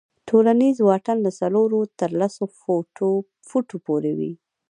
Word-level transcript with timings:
ټولنیز 0.29 0.77
واټن 0.87 1.17
له 1.25 1.31
څلورو 1.39 1.79
تر 1.99 2.09
لسو 2.19 2.43
فوټو 3.49 3.75
پورې 3.87 4.11
وي. 4.17 4.31